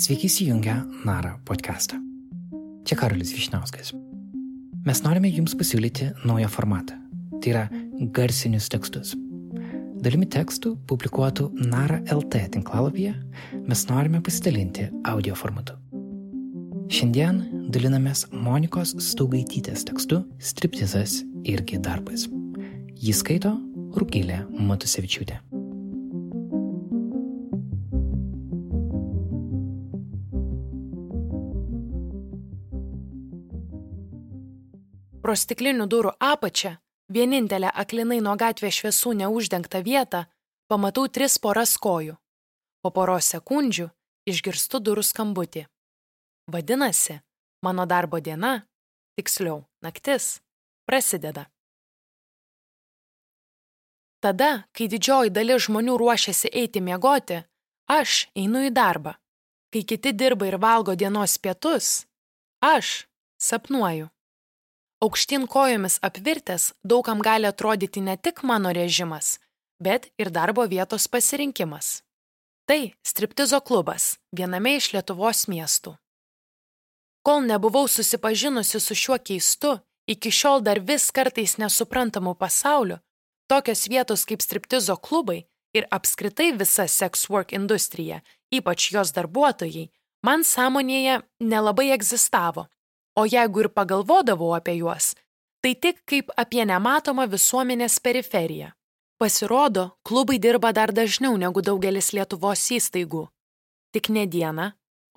Sveiki 0.00 0.26
įsijungę 0.26 0.74
Nara 1.04 1.34
podcastą. 1.44 1.98
Čia 2.88 2.96
Karolis 2.96 3.34
Višnauskas. 3.36 3.90
Mes 4.86 5.02
norime 5.04 5.28
Jums 5.28 5.52
pasiūlyti 5.52 6.06
naują 6.24 6.48
formatą. 6.48 6.96
Tai 7.42 7.50
yra 7.50 7.66
garsinius 8.16 8.70
tekstus. 8.72 9.10
Dalimi 10.00 10.24
tekstų 10.24 10.72
publikuotų 10.88 11.50
Nara 11.68 12.00
LT 12.16 12.46
tinklalapyje 12.56 13.12
mes 13.68 13.84
norime 13.92 14.22
pasidalinti 14.24 14.88
audio 15.04 15.36
formatu. 15.36 15.76
Šiandien 16.88 17.44
dalinamės 17.68 18.24
Monikos 18.32 18.96
Staugaitytės 19.04 19.84
tekstu 19.92 20.22
Striptizas 20.40 21.20
irgi 21.44 21.76
darbas. 21.76 22.24
Jį 22.96 23.18
skaito 23.20 23.52
Rūkylė 24.00 24.46
Matusevičiūtė. 24.48 25.42
Pro 35.30 35.36
stiklinių 35.38 35.84
durų 35.86 36.10
apačią, 36.26 36.72
vienintelę 37.14 37.68
aklinai 37.82 38.16
nuo 38.18 38.32
gatvės 38.34 38.80
šviesų 38.80 39.12
neuždengtą 39.20 39.78
vietą, 39.86 40.24
pamatau 40.66 41.04
tris 41.06 41.36
poras 41.38 41.76
kojų. 41.78 42.16
Po 42.82 42.90
poros 42.90 43.28
sekundžių 43.30 43.86
išgirstu 44.26 44.80
durų 44.82 45.06
skambutį. 45.06 45.62
Vadinasi, 46.50 47.20
mano 47.62 47.86
darbo 47.86 48.18
diena, 48.18 48.66
tiksliau, 49.14 49.62
naktis, 49.86 50.42
prasideda. 50.82 51.46
Tada, 54.18 54.52
kai 54.74 54.90
didžioji 54.90 55.30
dalis 55.30 55.70
žmonių 55.70 55.94
ruošiasi 55.94 56.50
eiti 56.50 56.82
miegoti, 56.82 57.44
aš 57.86 58.26
einu 58.34 58.66
į 58.66 58.74
darbą. 58.74 59.14
Kai 59.70 59.86
kiti 59.86 60.10
dirba 60.10 60.50
ir 60.50 60.58
valgo 60.58 60.98
dienos 60.98 61.38
pietus, 61.38 62.08
aš 62.58 63.04
sapnuoju. 63.38 64.10
Aukštyn 65.00 65.46
kojomis 65.46 65.98
apvirtęs 66.02 66.72
daugam 66.84 67.20
gali 67.24 67.46
atrodyti 67.46 68.00
ne 68.00 68.16
tik 68.16 68.42
mano 68.42 68.72
režimas, 68.72 69.38
bet 69.80 70.10
ir 70.18 70.28
darbo 70.30 70.66
vietos 70.68 71.08
pasirinkimas. 71.08 72.02
Tai 72.68 72.92
striptizo 73.02 73.60
klubas 73.60 74.18
viename 74.36 74.74
iš 74.76 74.90
Lietuvos 74.92 75.46
miestų. 75.48 75.94
Kol 77.24 77.48
nebuvau 77.48 77.88
susipažinusi 77.88 78.80
su 78.80 78.94
šiuo 78.94 79.16
keistu, 79.24 79.78
iki 80.06 80.28
šiol 80.28 80.60
dar 80.60 80.80
vis 80.90 81.08
kartais 81.10 81.56
nesuprantamu 81.56 82.34
pasauliu, 82.34 82.98
tokios 83.48 83.86
vietos 83.88 84.26
kaip 84.28 84.44
striptizo 84.44 84.98
klubai 85.00 85.46
ir 85.72 85.88
apskritai 85.90 86.50
visa 86.60 86.84
sex 86.88 87.30
work 87.32 87.56
industrija, 87.56 88.20
ypač 88.52 88.92
jos 88.92 89.14
darbuotojai, 89.16 89.88
man 90.28 90.44
sąmonėje 90.44 91.22
nelabai 91.40 91.88
egzistavo 91.96 92.66
o 93.20 93.26
jeigu 93.28 93.64
ir 93.64 93.68
pagalvodavau 93.76 94.54
apie 94.56 94.78
juos, 94.80 95.14
tai 95.60 95.74
tik 95.74 96.00
kaip 96.08 96.32
apie 96.40 96.64
nematomą 96.64 97.26
visuomenės 97.28 97.98
periferiją. 98.00 98.72
Pasirodo, 99.20 99.84
klubai 100.02 100.38
dirba 100.40 100.72
dar 100.72 100.94
dažniau 100.96 101.36
negu 101.36 101.60
daugelis 101.60 102.14
Lietuvos 102.16 102.62
įstaigų. 102.72 103.26
Tik 103.92 104.08
ne 104.16 104.24
dieną, 104.24 104.70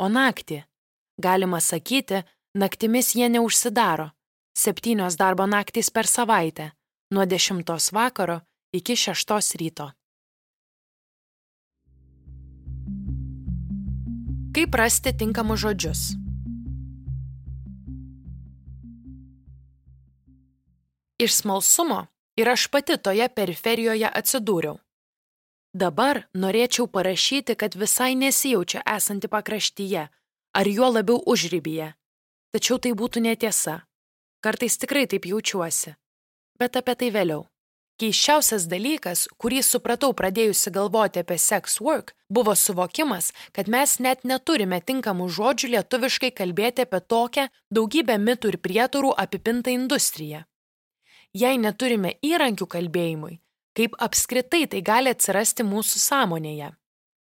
o 0.03 0.09
naktį. 0.11 0.65
Galima 1.23 1.61
sakyti, 1.63 2.23
naktimis 2.59 3.13
jie 3.15 3.29
neužsidaro. 3.31 4.09
Septynios 4.53 5.15
darbo 5.15 5.47
naktys 5.47 5.89
per 5.89 6.09
savaitę, 6.09 6.73
nuo 7.13 7.23
10 7.25 7.63
vakaro 7.93 8.41
iki 8.73 8.97
6 8.99 9.55
ryto. 9.61 9.93
Kaip 14.53 14.75
rasti 14.75 15.15
tinkamus 15.17 15.63
žodžius? 15.63 16.22
Iš 21.23 21.33
smalsumo 21.33 22.07
ir 22.35 22.49
aš 22.49 22.67
pati 22.67 22.97
toje 22.97 23.29
periferijoje 23.29 24.09
atsidūriau. 24.19 24.75
Dabar 25.73 26.19
norėčiau 26.35 26.89
parašyti, 26.91 27.55
kad 27.55 27.77
visai 27.79 28.11
nesijaučia 28.19 28.81
esanti 28.95 29.29
pakraštyje, 29.31 30.03
ar 30.59 30.67
juo 30.67 30.89
labiau 30.91 31.23
užrybyje. 31.35 31.87
Tačiau 32.51 32.77
tai 32.83 32.91
būtų 32.99 33.23
netiesa. 33.29 33.77
Kartais 34.43 34.77
tikrai 34.83 35.05
taip 35.07 35.29
jaučiuosi. 35.31 35.95
Bet 36.59 36.75
apie 36.75 36.99
tai 36.99 37.11
vėliau. 37.15 37.47
Keiščiausias 38.01 38.67
dalykas, 38.67 39.27
kurį 39.39 39.63
supratau 39.63 40.11
pradėjusi 40.11 40.75
galvoti 40.75 41.23
apie 41.23 41.39
sex 41.39 41.79
work, 41.79 42.17
buvo 42.27 42.51
suvokimas, 42.51 43.31
kad 43.55 43.71
mes 43.71 43.99
net 43.99 44.27
neturime 44.27 44.81
tinkamų 44.81 45.31
žodžių 45.39 45.75
lietuviškai 45.77 46.35
kalbėti 46.35 46.83
apie 46.83 47.05
tokią 47.15 47.51
daugybę 47.71 48.19
mitų 48.19 48.57
ir 48.57 48.65
prietarų 48.67 49.13
apipintą 49.23 49.71
industriją 49.71 50.49
jei 51.33 51.57
neturime 51.57 52.15
įrankių 52.23 52.67
kalbėjimui, 52.69 53.39
kaip 53.77 53.95
apskritai 53.99 54.65
tai 54.69 54.81
gali 54.85 55.13
atsirasti 55.13 55.65
mūsų 55.65 56.01
sąmonėje. 56.01 56.69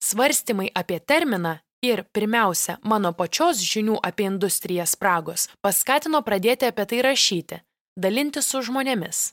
Svarstymai 0.04 0.68
apie 0.74 0.98
terminą 1.00 1.58
ir, 1.84 2.04
pirmiausia, 2.12 2.78
mano 2.82 3.12
pačios 3.12 3.62
žinių 3.62 4.00
apie 4.02 4.26
industriją 4.28 4.86
spragos 4.88 5.48
paskatino 5.64 6.20
pradėti 6.26 6.68
apie 6.68 6.86
tai 6.90 7.00
rašyti, 7.06 7.60
dalinti 7.96 8.42
su 8.42 8.60
žmonėmis. 8.66 9.30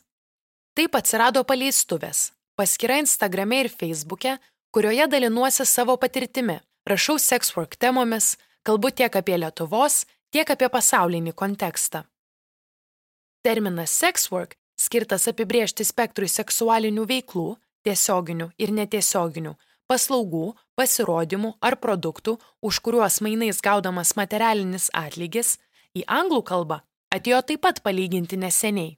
Taip 0.78 0.96
atsirado 0.96 1.44
paleistuvės, 1.44 2.32
paskyra 2.56 3.02
Instagrame 3.02 3.66
ir 3.66 3.72
Facebook'e, 3.74 4.38
kurioje 4.72 5.08
dalinuosi 5.12 5.66
savo 5.68 5.98
patirtimi, 6.00 6.62
rašau 6.88 7.18
sexwork 7.20 7.76
temomis, 7.76 8.38
kalbu 8.64 8.94
tiek 8.96 9.16
apie 9.16 9.36
Lietuvos, 9.42 10.06
tiek 10.32 10.48
apie 10.48 10.70
pasaulinį 10.72 11.36
kontekstą. 11.36 12.06
Terminas 13.42 13.90
sex 13.90 14.32
work 14.32 14.54
skirtas 14.78 15.28
apibriežti 15.30 15.86
spektrui 15.86 16.30
seksualinių 16.30 17.08
veiklų, 17.10 17.48
tiesioginių 17.86 18.52
ir 18.62 18.74
netiesioginių, 18.78 19.56
paslaugų, 19.90 20.52
pasirodymų 20.78 21.56
ar 21.62 21.78
produktų, 21.82 22.38
už 22.62 22.80
kuriuos 22.86 23.18
mainais 23.26 23.62
gaudamas 23.66 24.14
materialinis 24.20 24.92
atlygis, 24.94 25.58
į 25.98 26.06
anglų 26.06 26.44
kalbą 26.52 26.82
atėjo 27.12 27.42
taip 27.50 27.64
pat 27.66 27.82
palyginti 27.82 28.38
neseniai. 28.38 28.98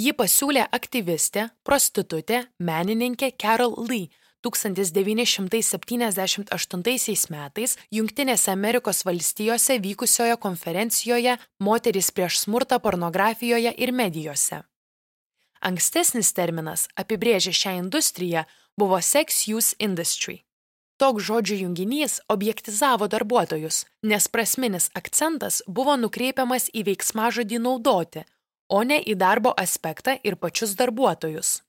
Ji 0.00 0.16
pasiūlė 0.16 0.64
aktyvistė, 0.74 1.50
prostitutė, 1.62 2.46
menininkė 2.58 3.34
Carol 3.38 3.76
Lee 3.84 4.08
1978 4.44 7.32
metais 7.32 7.78
Junktinėse 7.90 8.50
Amerikos 8.52 9.04
valstijose 9.08 9.78
vykusioje 9.80 10.36
konferencijoje 10.36 11.38
Moteris 11.58 12.10
prieš 12.10 12.38
smurtą 12.44 12.78
pornografijoje 12.84 13.74
ir 13.76 13.92
medijose. 13.92 14.62
Ankstesnis 15.64 16.34
terminas 16.36 16.88
apibrėžė 17.00 17.52
šią 17.56 17.72
industriją 17.80 18.44
buvo 18.76 19.00
sex 19.00 19.48
use 19.48 19.72
industry. 19.78 20.44
Toks 21.00 21.24
žodžių 21.26 21.56
junginys 21.64 22.20
objektizavo 22.30 23.08
darbuotojus, 23.10 23.82
nes 24.06 24.28
prasminis 24.28 24.90
akcentas 24.94 25.62
buvo 25.66 25.96
nukreipiamas 25.98 26.68
į 26.70 26.84
veiksmažodį 26.90 27.58
naudoti, 27.64 28.22
o 28.68 28.82
ne 28.86 29.00
į 29.00 29.16
darbo 29.18 29.54
aspektą 29.58 30.18
ir 30.22 30.36
pačius 30.36 30.76
darbuotojus. 30.78 31.62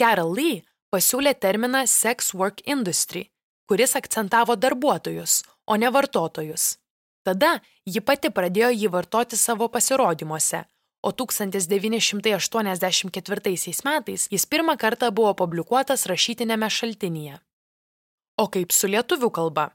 Carol 0.00 0.32
Lee 0.34 0.64
pasiūlė 0.96 1.36
terminą 1.36 1.84
sex 1.90 2.32
work 2.34 2.64
industry, 2.64 3.28
kuris 3.68 3.96
akcentavo 4.00 4.56
darbuotojus, 4.56 5.42
o 5.68 5.76
ne 5.76 5.92
vartotojus. 5.92 6.80
Tada 7.26 7.58
ji 7.84 8.00
pati 8.00 8.30
pradėjo 8.30 8.70
jį 8.72 8.88
vartoti 8.94 9.36
savo 9.36 9.68
pasirodymuose, 9.68 10.64
o 11.02 11.12
1984 11.12 13.82
metais 13.88 14.28
jis 14.30 14.46
pirmą 14.46 14.76
kartą 14.78 15.10
buvo 15.10 15.34
publikuotas 15.34 16.06
rašytinėme 16.06 16.70
šaltinyje. 16.70 17.40
O 18.38 18.46
kaip 18.52 18.72
su 18.72 18.86
lietuvių 18.92 19.30
kalba? 19.32 19.70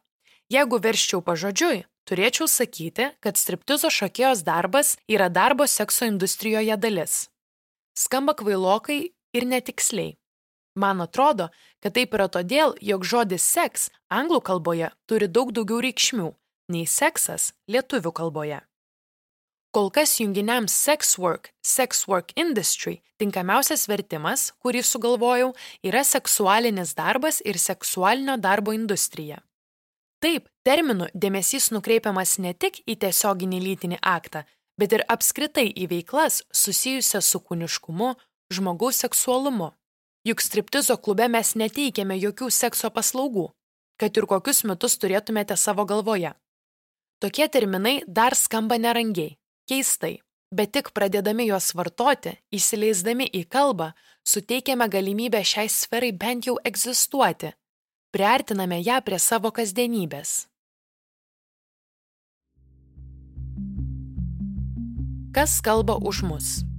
Jeigu 0.51 0.80
verščiau 0.84 1.22
pažodžiui, 1.25 1.86
turėčiau 2.07 2.48
sakyti, 2.48 3.10
kad 3.24 3.38
striptizo 3.38 3.90
šokėjos 3.90 4.44
darbas 4.48 4.98
yra 5.07 5.30
darbo 5.30 5.68
sekso 5.68 6.06
industrijoje 6.06 6.78
dalis. 6.78 7.30
Skamba 7.98 8.34
kvailokai 8.40 9.13
ir 9.34 9.46
netiksliai. 9.48 10.21
Man 10.76 11.02
atrodo, 11.04 11.50
kad 11.84 11.96
taip 11.98 12.14
yra 12.16 12.30
todėl, 12.32 12.76
jog 12.80 13.04
žodis 13.04 13.44
seks 13.44 13.90
anglų 14.10 14.40
kalboje 14.48 14.92
turi 15.10 15.28
daug 15.28 15.52
daugiau 15.52 15.82
reikšmių 15.84 16.32
nei 16.72 16.88
seksas 16.88 17.52
lietuvių 17.68 18.14
kalboje. 18.16 18.62
Kol 19.72 19.88
kas 19.92 20.18
junginiams 20.20 20.74
sex 20.76 21.18
work, 21.20 21.54
sex 21.64 22.06
work 22.08 22.34
industry 22.36 23.00
tinkamiausias 23.22 23.86
vertimas, 23.88 24.50
kurį 24.60 24.82
sugalvojau, 24.84 25.54
yra 25.88 26.04
seksualinis 26.04 26.96
darbas 26.98 27.40
ir 27.48 27.60
seksualinio 27.60 28.36
darbo 28.36 28.76
industrija. 28.76 29.40
Taip, 30.22 30.50
terminu 30.68 31.08
dėmesys 31.16 31.72
nukreipiamas 31.74 32.38
ne 32.44 32.52
tik 32.54 32.82
į 32.84 32.98
tiesioginį 33.04 33.62
lytinį 33.64 34.02
aktą, 34.04 34.44
bet 34.78 34.92
ir 34.94 35.06
apskritai 35.08 35.70
į 35.72 35.88
veiklas 35.94 36.44
susijusias 36.52 37.32
su 37.32 37.40
kūniškumu, 37.40 38.12
žmogaus 38.54 39.00
seksualumu. 39.06 39.72
Juk 40.28 40.42
striptizo 40.42 40.98
klube 41.02 41.26
mes 41.34 41.56
neteikėme 41.58 42.18
jokių 42.20 42.52
sekso 42.52 42.90
paslaugų. 42.94 43.50
kad 44.02 44.18
ir 44.18 44.26
kokius 44.26 44.64
mitus 44.66 44.98
turėtumėte 44.98 45.54
savo 45.62 45.86
galvoje. 45.86 46.34
Tokie 47.22 47.46
terminai 47.54 48.00
dar 48.08 48.34
skamba 48.34 48.80
nerangiai, 48.82 49.36
keistai, 49.70 50.16
bet 50.50 50.72
tik 50.74 50.90
pradėdami 50.98 51.46
juos 51.52 51.70
vartoti, 51.78 52.34
įsileisdami 52.50 53.30
į 53.30 53.44
kalbą, 53.46 53.92
suteikiame 54.26 54.88
galimybę 54.90 55.44
šiai 55.46 55.70
sferai 55.70 56.10
bent 56.24 56.50
jau 56.50 56.58
egzistuoti, 56.66 57.54
priartiname 58.10 58.82
ją 58.82 58.98
prie 59.06 59.22
savo 59.22 59.54
kasdienybės. 59.54 60.48
Kas 65.32 65.62
kalba 65.62 66.02
už 66.02 66.26
mus? 66.26 66.71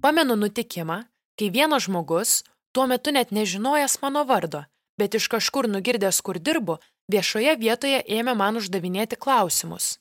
Pamenu 0.00 0.36
nutikimą, 0.36 1.02
kai 1.36 1.50
vienas 1.52 1.84
žmogus, 1.84 2.30
tuo 2.72 2.86
metu 2.88 3.12
net 3.12 3.34
nežinojęs 3.36 3.98
mano 4.00 4.22
vardo, 4.24 4.62
bet 4.96 5.14
iš 5.18 5.26
kažkur 5.28 5.68
nugirdęs, 5.68 6.22
kur 6.24 6.38
dirbu, 6.40 6.78
viešoje 7.12 7.52
vietoje 7.60 7.98
ėmė 8.16 8.32
man 8.40 8.56
uždavinėti 8.56 9.18
klausimus. 9.20 9.98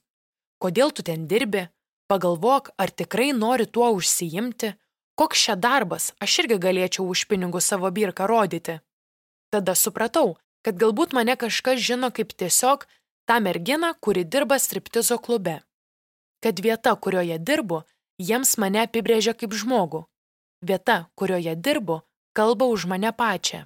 Kodėl 0.63 0.95
tu 0.95 1.03
ten 1.03 1.27
dirbi? 1.27 1.67
Pagalvok, 2.07 2.71
ar 2.79 2.95
tikrai 2.95 3.33
nori 3.35 3.67
tuo 3.67 3.91
užsiimti? 3.97 4.71
Koks 5.19 5.43
čia 5.45 5.55
darbas, 5.59 6.13
aš 6.23 6.39
irgi 6.45 6.61
galėčiau 6.63 7.03
už 7.03 7.27
pinigus 7.27 7.67
savo 7.67 7.91
birką 7.91 8.23
rodyti. 8.31 8.79
Tada 9.51 9.75
supratau, 9.75 10.37
kad 10.63 10.79
galbūt 10.79 11.11
mane 11.11 11.35
kažkas 11.35 11.83
žino 11.83 12.07
kaip 12.15 12.31
tiesiog 12.39 12.87
tą 13.27 13.43
merginą, 13.43 13.91
kuri 13.99 14.23
dirba 14.23 14.63
striptizo 14.63 15.19
klube. 15.19 15.59
Kad 16.39 16.63
vieta, 16.63 16.95
kurioje 16.95 17.35
dirbu, 17.35 17.83
jiems 18.19 18.57
mane 18.61 18.83
apibrėžia 18.85 19.33
kaip 19.33 19.55
žmogų. 19.55 20.05
Vieta, 20.61 21.07
kurioje 21.15 21.55
dirbu, 21.55 22.01
kalba 22.35 22.67
už 22.67 22.85
mane 22.91 23.11
pačią. 23.15 23.65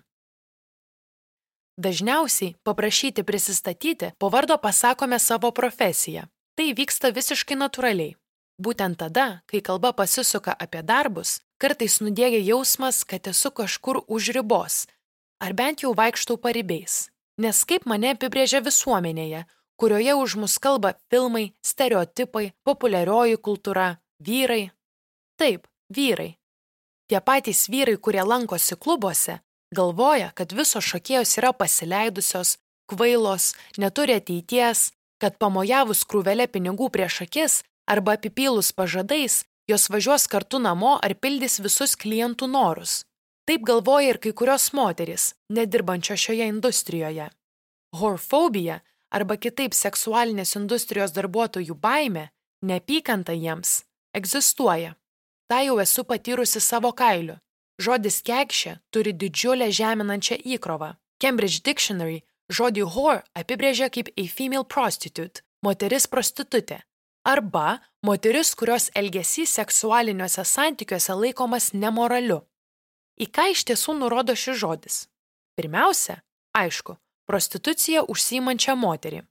Dažniausiai 1.78 2.54
paprašyti 2.64 3.24
prisistatyti 3.26 4.12
po 4.22 4.30
vardo 4.30 4.58
pasakome 4.62 5.20
savo 5.20 5.52
profesiją. 5.52 6.30
Tai 6.54 6.70
vyksta 6.78 7.10
visiškai 7.10 7.58
natūraliai. 7.58 8.14
Būtent 8.62 9.00
tada, 9.02 9.42
kai 9.50 9.64
kalba 9.66 9.90
pasisuka 9.98 10.54
apie 10.54 10.84
darbus, 10.86 11.42
kartais 11.58 11.98
nudėgia 12.06 12.44
jausmas, 12.46 13.02
kad 13.02 13.26
esu 13.26 13.50
kažkur 13.50 14.04
už 14.06 14.30
ribos, 14.38 14.86
ar 15.42 15.58
bent 15.58 15.82
jau 15.82 15.96
vaikštau 15.98 16.38
paribiais. 16.38 17.10
Nes 17.42 17.64
kaip 17.66 17.88
mane 17.90 18.14
apibrėžia 18.14 18.62
visuomenėje, 18.62 19.48
kurioje 19.82 20.14
už 20.14 20.36
mus 20.38 20.60
kalba 20.62 20.94
filmai, 21.10 21.56
stereotipai, 21.66 22.54
populiarioji 22.62 23.42
kultūra, 23.42 23.98
vyrai. 24.26 24.72
Taip, 25.38 25.68
vyrai. 25.90 26.38
Tie 27.10 27.20
patys 27.22 27.68
vyrai, 27.70 27.98
kurie 27.98 28.24
lankosi 28.24 28.76
klubuose, 28.80 29.40
galvoja, 29.76 30.32
kad 30.36 30.54
visos 30.56 30.86
šokėjos 30.88 31.38
yra 31.42 31.52
pasileidusios, 31.54 32.58
kvailos, 32.90 33.54
neturi 33.78 34.18
ateities, 34.20 34.92
kad 35.22 35.40
pamojavus 35.40 36.04
krūvelę 36.10 36.48
pinigų 36.52 36.90
prieš 36.94 37.24
akis 37.28 37.62
arba 37.90 38.18
apipylus 38.18 38.72
pažadais, 38.76 39.44
jos 39.68 39.90
važiuos 39.92 40.28
kartu 40.32 40.60
namo 40.60 40.98
ar 41.00 41.16
pildys 41.16 41.60
visus 41.64 41.96
klientų 42.00 42.50
norus. 42.52 43.04
Taip 43.48 43.64
galvoja 43.68 44.14
ir 44.14 44.20
kai 44.24 44.32
kurios 44.32 44.70
moteris, 44.76 45.34
nedirbančios 45.52 46.20
šioje 46.20 46.48
industrijoje. 46.48 47.28
Horfobija 48.00 48.80
arba 49.14 49.36
kitaip 49.38 49.76
seksualinės 49.76 50.56
industrijos 50.60 51.12
darbuotojų 51.16 51.76
baime, 51.76 52.30
neapykanta 52.64 53.36
jiems, 53.36 53.84
egzistuoja. 54.14 54.96
Ta 55.48 55.62
jau 55.62 55.80
esu 55.80 56.04
patyrusi 56.04 56.62
savo 56.62 56.92
kailiu. 56.92 57.38
Žodis 57.82 58.22
kekšė 58.28 58.78
turi 58.94 59.14
didžiulę 59.14 59.72
žeminančią 59.74 60.38
įkrovą. 60.56 60.94
Cambridge 61.22 61.62
Dictionary 61.66 62.22
žodį 62.50 62.86
whore 62.86 63.24
apibrėžia 63.36 63.90
kaip 63.90 64.10
a 64.18 64.26
female 64.28 64.66
prostitute- 64.66 65.42
moteris 65.66 66.08
prostitutė. 66.08 66.82
Arba 67.26 67.80
moteris, 68.04 68.54
kurios 68.56 68.90
elgesys 68.96 69.54
seksualiniuose 69.58 70.44
santykiuose 70.44 71.14
laikomas 71.16 71.72
nemoraliu. 71.74 72.42
Į 73.20 73.26
ką 73.32 73.52
iš 73.52 73.64
tiesų 73.64 74.00
nurodo 74.00 74.36
šis 74.36 74.58
žodis? 74.60 75.08
Pirmiausia, 75.56 76.22
aišku, 76.58 76.98
prostitucija 77.30 78.04
užsiimančią 78.04 78.76
moterį. 78.76 79.22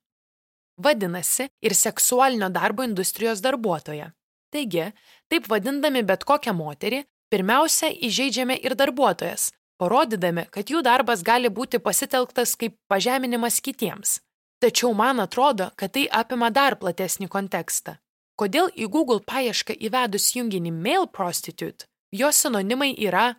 Vadinasi, 0.79 1.49
ir 1.61 1.75
seksualinio 1.75 2.49
darbo 2.49 2.83
industrijos 2.83 3.43
darbuotoja. 3.45 4.13
Taigi, 4.53 4.91
taip 5.33 5.49
vadindami 5.49 6.03
bet 6.07 6.27
kokią 6.29 6.53
moterį, 6.57 7.03
Pirmiausia, 7.33 7.89
įžeidžiame 7.89 8.59
ir 8.61 8.75
darbuotojas, 8.77 9.47
parodydami, 9.81 10.45
kad 10.53 10.69
jų 10.69 10.83
darbas 10.85 11.23
gali 11.25 11.49
būti 11.49 11.79
pasitelktas 11.81 12.53
kaip 12.61 12.75
pažeminimas 12.93 13.57
kitiems. 13.65 14.19
Tačiau 14.61 14.93
man 14.93 15.23
atrodo, 15.25 15.71
kad 15.81 15.95
tai 15.97 16.05
apima 16.13 16.51
dar 16.53 16.77
platesnį 16.77 17.31
kontekstą. 17.33 17.97
Kodėl 18.37 18.69
į 18.77 18.91
Google 18.93 19.25
paiešką 19.25 19.79
įvedus 19.81 20.29
junginį 20.37 20.75
male 20.77 21.09
prostitute, 21.09 21.89
jos 22.13 22.43
sinonimai 22.45 22.93
yra 23.01 23.31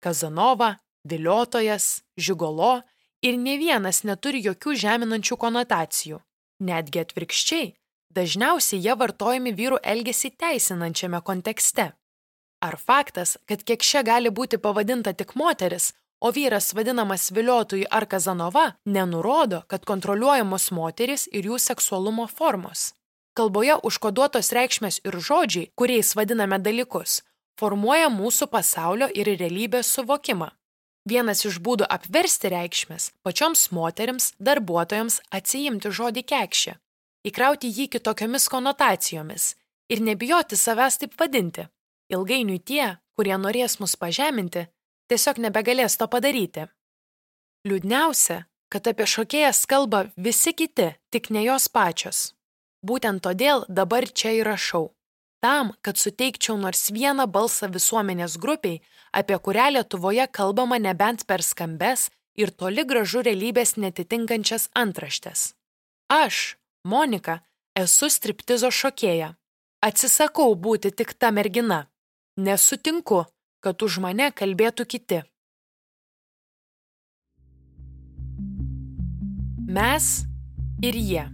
Kazanova, 0.00 0.78
viliotojas, 1.04 2.00
žigolo 2.16 2.78
ir 3.20 3.36
ne 3.36 3.58
vienas 3.60 4.00
neturi 4.08 4.40
jokių 4.48 4.78
žeminančių 4.80 5.36
konotacijų. 5.44 6.22
Netgi 6.64 7.04
atvirkščiai, 7.04 7.74
dažniausiai 8.14 8.82
jie 8.84 8.94
vartojami 8.98 9.52
vyrų 9.56 9.80
elgesį 9.94 10.30
teisinančiame 10.42 11.20
kontekste. 11.24 11.92
Ar 12.62 12.78
faktas, 12.78 13.38
kad 13.48 13.64
kiek 13.66 13.82
šia 13.82 14.04
gali 14.06 14.30
būti 14.30 14.60
pavadinta 14.62 15.12
tik 15.12 15.34
moteris, 15.34 15.92
o 16.22 16.30
vyras 16.30 16.70
vadinamas 16.74 17.30
viliotojui 17.34 17.88
ar 17.90 18.06
kazanova, 18.06 18.72
nenurodo, 18.86 19.62
kad 19.66 19.84
kontroliuojamos 19.84 20.70
moteris 20.70 21.26
ir 21.32 21.50
jų 21.50 21.58
seksualumo 21.58 22.28
formos. 22.30 22.92
Kalboje 23.34 23.78
užkoduotos 23.88 24.52
reikšmės 24.54 25.00
ir 25.08 25.18
žodžiai, 25.18 25.70
kuriais 25.74 26.14
vadiname 26.14 26.60
dalykus, 26.62 27.22
formuoja 27.58 28.10
mūsų 28.12 28.46
pasaulio 28.52 29.08
ir 29.10 29.32
realybės 29.40 29.90
suvokimą. 29.96 30.52
Vienas 31.08 31.42
iš 31.48 31.58
būdų 31.58 31.88
apversti 31.90 32.52
reikšmės- 32.52 33.10
pačioms 33.24 33.70
moteriams, 33.74 34.32
darbuotojams 34.38 35.20
atsijimti 35.32 35.90
žodį 35.90 36.22
kekšė, 36.22 36.76
įkrauti 37.26 37.70
jį 37.70 37.88
kitokiomis 37.96 38.48
konotacijomis 38.52 39.54
ir 39.92 40.02
nebijoti 40.02 40.56
savęs 40.56 40.98
taip 41.02 41.18
vadinti, 41.20 41.68
Ilgainiui 42.12 42.60
tie, 42.60 42.98
kurie 43.16 43.36
norės 43.40 43.78
mus 43.80 43.94
pažeminti, 43.96 44.66
tiesiog 45.08 45.38
nebegalės 45.40 45.96
to 45.96 46.08
padaryti. 46.12 46.66
Liūdniausia, 47.68 48.42
kad 48.72 48.88
apie 48.90 49.06
šokėjas 49.08 49.64
kalba 49.70 50.06
visi 50.16 50.52
kiti, 50.56 50.90
tik 51.12 51.30
ne 51.30 51.44
jos 51.46 51.68
pačios. 51.72 52.32
Būtent 52.82 53.22
todėl 53.24 53.64
dabar 53.68 54.08
čia 54.08 54.34
įrašau. 54.40 54.90
Tam, 55.42 55.72
kad 55.82 55.98
suteikčiau 55.98 56.56
nors 56.58 56.90
vieną 56.94 57.26
balsą 57.26 57.68
visuomenės 57.70 58.36
grupiai, 58.38 58.80
apie 59.12 59.38
kurią 59.38 59.70
Lietuvoje 59.76 60.26
kalbama 60.30 60.78
nebent 60.78 61.24
per 61.26 61.42
skambes 61.42 62.10
ir 62.38 62.50
toli 62.50 62.84
gražu 62.86 63.22
realybės 63.26 63.76
netitinkančias 63.76 64.68
antraštės. 64.78 65.52
Aš, 66.08 66.56
Monika, 66.84 67.38
esu 67.78 68.08
striptizo 68.10 68.66
šokėja. 68.74 69.34
Atsisakau 69.86 70.54
būti 70.58 70.90
tik 70.90 71.14
ta 71.14 71.30
mergina. 71.30 71.86
Nesutinku, 72.36 73.22
kad 73.62 73.82
už 73.86 74.00
mane 74.02 74.32
kalbėtų 74.34 74.86
kiti. 74.90 75.20
Mes 79.72 80.08
ir 80.82 80.98
jie. 80.98 81.24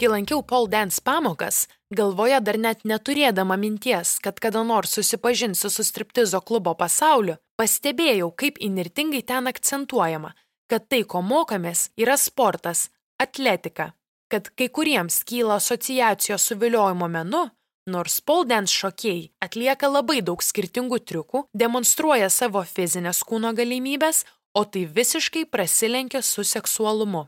Kai 0.00 0.08
lankiau 0.08 0.42
Paul 0.42 0.66
Dance 0.66 0.98
pamokas, 1.04 1.68
galvoje 1.94 2.40
dar 2.40 2.58
net 2.58 2.82
neturėdama 2.88 3.54
minties, 3.60 4.16
kad 4.18 4.40
kada 4.40 4.64
nors 4.64 4.96
susipažinsiu 4.96 5.70
su 5.70 5.84
striptizo 5.84 6.40
klubo 6.40 6.74
pasauliu, 6.74 7.36
pastebėjau, 7.60 8.32
kaip 8.34 8.58
inirtingai 8.58 9.20
ten 9.22 9.46
akcentuojama, 9.46 10.32
kad 10.70 10.86
tai, 10.88 11.02
ko 11.02 11.24
mokomės, 11.26 11.88
yra 11.98 12.16
sportas, 12.20 12.88
atletika 13.18 13.90
kad 14.30 14.48
kai 14.54 14.68
kuriems 14.68 15.24
kyla 15.24 15.54
asociacijos 15.54 16.42
su 16.42 16.56
viliojimo 16.56 17.08
menu, 17.08 17.42
nors 17.90 18.20
pole 18.20 18.46
dance 18.46 18.74
šokėjai 18.78 19.30
atlieka 19.46 19.90
labai 19.90 20.20
daug 20.22 20.42
skirtingų 20.44 21.00
triukų, 21.10 21.44
demonstruoja 21.62 22.30
savo 22.30 22.62
fizinės 22.74 23.24
kūno 23.26 23.50
galimybės, 23.58 24.22
o 24.54 24.64
tai 24.64 24.84
visiškai 24.98 25.44
prasilenkia 25.50 26.22
su 26.22 26.44
seksualumu. 26.46 27.26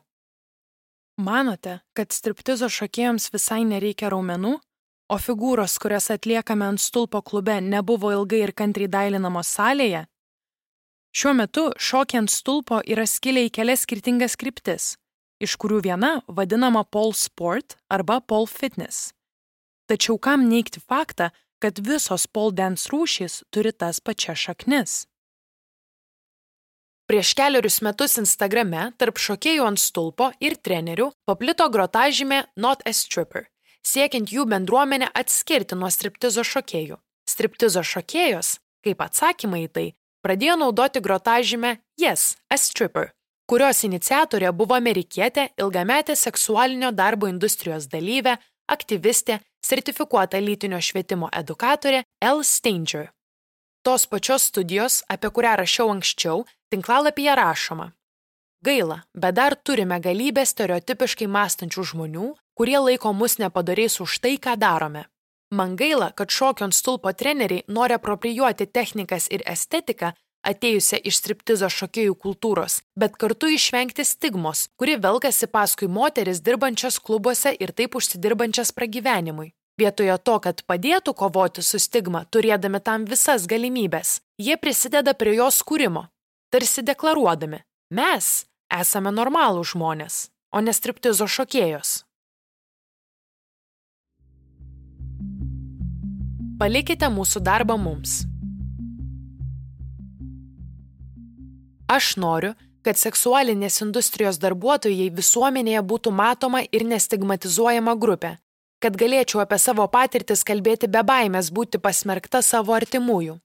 Manote, 1.22 1.80
kad 1.96 2.14
striptizo 2.14 2.70
šokėjams 2.70 3.28
visai 3.34 3.62
nereikia 3.66 4.10
raumenų, 4.14 4.54
o 5.12 5.18
figūros, 5.18 5.76
kurias 5.82 6.08
atliekame 6.14 6.70
ant 6.70 6.80
stulpo 6.80 7.20
klube, 7.22 7.58
nebuvo 7.60 8.14
ilgai 8.14 8.46
ir 8.46 8.54
kantriai 8.56 8.90
dailinamos 8.90 9.50
salėje? 9.58 10.06
Šiuo 11.12 11.36
metu 11.36 11.68
šokiant 11.76 12.30
stulpo 12.32 12.80
yra 12.88 13.04
skilę 13.06 13.46
į 13.48 13.52
kelias 13.52 13.84
skirtingas 13.84 14.38
kryptis 14.40 14.94
iš 15.42 15.56
kurių 15.58 15.82
viena 15.88 16.12
vadinama 16.30 16.84
pole 16.84 17.16
sport 17.18 17.76
arba 17.90 18.20
pole 18.20 18.48
fitness. 18.50 19.10
Tačiau 19.90 20.18
kam 20.22 20.46
neikti 20.48 20.80
faktą, 20.80 21.32
kad 21.62 21.78
visos 21.82 22.26
pole 22.26 22.54
dance 22.54 22.90
rūšys 22.90 23.42
turi 23.54 23.72
tas 23.74 24.00
pačias 24.00 24.38
šaknis. 24.46 24.94
Prieš 27.10 27.32
keliarius 27.36 27.80
metus 27.84 28.16
Instagrame 28.22 28.92
tarp 28.98 29.18
šokėjų 29.20 29.66
ant 29.66 29.80
stulpo 29.82 30.30
ir 30.40 30.54
trenerių 30.56 31.10
paplito 31.28 31.66
grotažymė 31.68 32.44
Not 32.56 32.86
a 32.86 32.94
Stripper, 32.94 33.48
siekiant 33.84 34.30
jų 34.32 34.46
bendruomenę 34.48 35.10
atskirti 35.12 35.76
nuo 35.76 35.90
striptizo 35.92 36.46
šokėjų. 36.46 36.96
Striptizo 37.28 37.82
šokėjos, 37.86 38.56
kaip 38.86 39.02
atsakymą 39.02 39.60
į 39.66 39.68
tai, 39.74 39.86
pradėjo 40.22 40.56
naudoti 40.56 41.02
grotažymę 41.02 41.76
Yes, 42.00 42.36
a 42.48 42.56
Stripper, 42.56 43.12
kurios 43.50 43.82
iniciatorė 43.84 44.52
buvo 44.56 44.76
amerikietė 44.78 45.50
ilgametė 45.60 46.16
seksualinio 46.16 46.92
darbo 46.92 47.28
industrijos 47.28 47.88
dalyvė, 47.92 48.38
aktyvistė, 48.70 49.40
sertifikuota 49.62 50.40
lytinio 50.40 50.80
švietimo 50.80 51.30
edukatorė 51.32 52.04
L. 52.22 52.42
Stanger. 52.42 53.10
Tos 53.82 54.06
pačios 54.06 54.46
studijos, 54.50 55.02
apie 55.10 55.30
kurią 55.34 55.56
rašiau 55.58 55.90
anksčiau, 55.90 56.44
tinklalapyje 56.70 57.34
rašoma. 57.34 57.90
Gaila, 58.62 59.00
bet 59.14 59.34
dar 59.34 59.56
turime 59.58 59.98
galybę 59.98 60.44
stereotipiškai 60.46 61.26
mąstančių 61.26 61.82
žmonių, 61.90 62.28
kurie 62.54 62.78
laiko 62.78 63.10
mus 63.12 63.40
nepadariais 63.42 63.98
už 64.04 64.20
tai, 64.22 64.36
ką 64.38 64.54
darome. 64.54 65.08
Man 65.52 65.76
gaila, 65.76 66.10
kad 66.16 66.30
šokio 66.30 66.64
ant 66.64 66.74
stulpo 66.74 67.12
treneriai 67.12 67.62
nori 67.68 67.94
aproprijuoti 67.94 68.66
technikas 68.66 69.26
ir 69.30 69.42
estetiką, 69.46 70.12
atėjusią 70.48 71.00
iš 71.04 71.18
striptizo 71.20 71.68
šokėjų 71.70 72.14
kultūros, 72.24 72.78
bet 72.98 73.18
kartu 73.20 73.50
išvengti 73.52 74.04
stigmos, 74.08 74.66
kuri 74.80 74.96
velkasi 74.96 75.46
paskui 75.52 75.88
moteris 75.92 76.40
dirbančias 76.40 76.96
klubuose 76.98 77.52
ir 77.52 77.74
taip 77.76 77.98
užsidirbančias 78.00 78.72
pragyvenimui. 78.72 79.52
Vietoje 79.80 80.16
to, 80.24 80.38
kad 80.44 80.62
padėtų 80.68 81.14
kovoti 81.20 81.64
su 81.64 81.80
stigma, 81.80 82.24
turėdami 82.32 82.80
tam 82.80 83.04
visas 83.08 83.44
galimybės, 83.48 84.20
jie 84.40 84.56
prisideda 84.56 85.12
prie 85.12 85.34
jos 85.36 85.60
kūrimo, 85.68 86.06
tarsi 86.52 86.84
deklaruodami, 86.84 87.60
mes 87.92 88.32
esame 88.72 89.12
normalų 89.12 89.64
žmonės, 89.72 90.30
o 90.52 90.64
ne 90.64 90.72
striptizo 90.76 91.28
šokėjos. 91.28 92.02
Palikite 96.62 97.08
mūsų 97.10 97.40
darbą 97.42 97.74
mums. 97.74 98.20
Aš 101.90 102.12
noriu, 102.22 102.52
kad 102.86 103.00
seksualinės 103.00 103.80
industrijos 103.82 104.36
darbuotojai 104.38 105.08
visuomenėje 105.16 105.80
būtų 105.90 106.12
matoma 106.14 106.60
ir 106.62 106.84
nestigmatizuojama 106.86 107.96
grupė, 108.04 108.36
kad 108.78 108.94
galėčiau 108.94 109.42
apie 109.42 109.58
savo 109.58 109.88
patirtis 109.90 110.46
kalbėti 110.46 110.86
be 110.86 111.02
baimės 111.02 111.50
būti 111.50 111.80
pasmerkta 111.82 112.44
savo 112.46 112.76
artimųjų. 112.78 113.40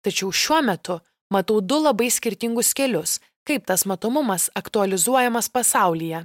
Tačiau 0.00 0.32
šiuo 0.32 0.62
metu 0.64 0.96
matau 1.28 1.60
du 1.60 1.82
labai 1.84 2.08
skirtingus 2.08 2.72
kelius, 2.72 3.18
kaip 3.44 3.66
tas 3.68 3.84
matomumas 3.84 4.48
aktualizuojamas 4.56 5.52
pasaulyje. 5.52 6.24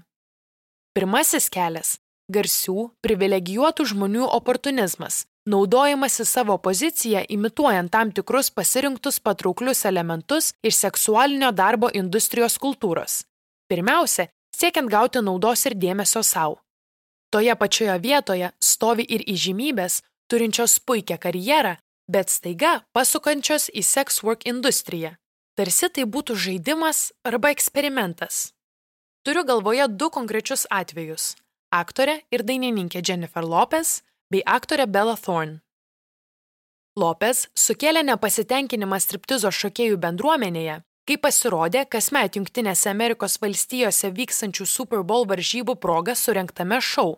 Pirmasis 0.95 1.51
kelias- 1.51 1.97
garsių, 2.35 2.93
privilegijuotų 3.03 3.91
žmonių 3.91 4.31
oportunizmas, 4.39 5.25
naudojamasi 5.45 6.25
savo 6.25 6.57
poziciją 6.57 7.23
imituojant 7.29 7.91
tam 7.91 8.11
tikrus 8.11 8.49
pasirinktus 8.51 9.19
patrauklius 9.19 9.85
elementus 9.85 10.53
iš 10.63 10.75
seksualinio 10.75 11.51
darbo 11.51 11.89
industrijos 11.93 12.57
kultūros. 12.57 13.23
Pirmiausia, 13.69 14.27
siekiant 14.55 14.89
gauti 14.89 15.21
naudos 15.21 15.65
ir 15.65 15.75
dėmesio 15.75 16.23
savo. 16.23 16.59
Toje 17.29 17.55
pačioje 17.55 17.99
vietoje 17.99 18.51
stovi 18.61 19.05
ir 19.05 19.21
įžymybės, 19.29 20.01
turinčios 20.29 20.79
puikią 20.79 21.19
karjerą, 21.21 21.75
bet 22.09 22.31
staiga 22.33 22.79
pasukančios 22.93 23.69
į 23.69 23.83
sex 23.85 24.23
work 24.25 24.47
industriją. 24.49 25.13
Tarsi 25.57 25.89
tai 25.93 26.05
būtų 26.07 26.35
žaidimas 26.39 27.11
arba 27.27 27.51
eksperimentas. 27.53 28.53
Turiu 29.27 29.43
galvoje 29.43 29.87
du 29.87 30.09
konkrečius 30.09 30.65
atvejus- 30.71 31.35
aktorė 31.81 32.21
ir 32.31 32.41
dainininkė 32.43 33.01
Jennifer 33.07 33.43
Lopez 33.43 34.01
bei 34.29 34.43
aktorė 34.45 34.85
Bella 34.87 35.15
Thorne. 35.17 35.59
Lopez 36.99 37.47
sukėlė 37.55 38.03
nepasitenkinimą 38.05 38.99
striptizo 38.99 39.51
šokėjų 39.53 39.97
bendruomenėje, 40.03 40.79
kai 41.07 41.17
pasirodė 41.17 41.85
kasmet 41.89 42.37
Junktinėse 42.37 42.89
Amerikos 42.91 43.39
valstijose 43.41 44.11
vykstančių 44.13 44.65
Super 44.67 45.03
Bowl 45.03 45.25
varžybų 45.29 45.77
proga 45.81 46.15
surinktame 46.15 46.81
šou. 46.81 47.17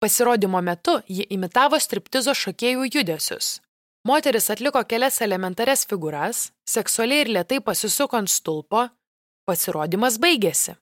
Pasirodymo 0.00 0.60
metu 0.62 1.00
ji 1.08 1.26
imitavo 1.34 1.80
striptizo 1.82 2.32
šokėjų 2.32 2.86
judesius. 2.94 3.58
Moteris 4.06 4.46
atliko 4.54 4.80
kelias 4.88 5.18
elementarias 5.26 5.82
figūras, 5.90 6.52
seksualiai 6.64 7.24
ir 7.24 7.32
lietai 7.34 7.58
pasisuko 7.60 8.16
ant 8.16 8.30
stulpo, 8.30 8.86
pasirodymas 9.44 10.20
baigėsi. 10.22 10.76